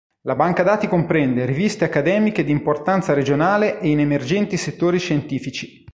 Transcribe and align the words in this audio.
La 0.23 0.33
banca 0.33 0.63
dati 0.63 0.87
comprende 0.87 1.45
"riviste 1.45 1.85
accademiche 1.85 2.43
di 2.43 2.49
importanza 2.49 3.13
regionale 3.13 3.79
e 3.81 3.89
in 3.89 3.99
emergenti 3.99 4.57
settori 4.57 4.97
scientifici". 4.97 5.85